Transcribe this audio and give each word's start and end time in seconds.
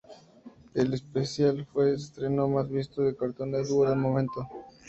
El 0.73 0.95
especial 0.95 1.67
fue 1.71 1.89
el 1.89 1.95
estreno 1.97 2.47
más 2.47 2.67
visto 2.71 3.03
de 3.03 3.15
Cartoon 3.15 3.51
Network 3.51 3.91
en 3.91 3.93
el 3.95 4.01
momento. 4.01 4.47